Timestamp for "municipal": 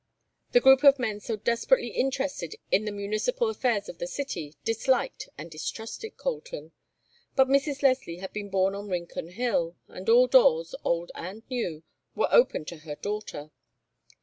2.91-3.51